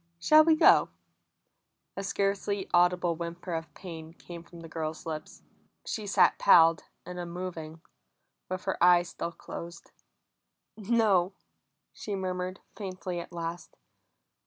Shall 0.19 0.43
we 0.43 0.55
go?" 0.55 0.89
A 1.95 2.03
scarcely 2.03 2.67
audible 2.73 3.15
whimper 3.15 3.53
of 3.53 3.71
pain 3.75 4.13
came 4.13 4.41
from 4.41 4.61
the 4.61 4.67
girl's 4.67 5.05
lips. 5.05 5.43
She 5.85 6.07
sat 6.07 6.39
palled 6.39 6.85
and 7.05 7.19
unmoving, 7.19 7.81
with 8.49 8.63
her 8.63 8.83
eyes 8.83 9.09
still 9.09 9.31
closed. 9.31 9.91
"No," 10.75 11.33
she 11.93 12.15
murmured 12.15 12.61
faintly 12.75 13.19
at 13.19 13.31
last. 13.31 13.77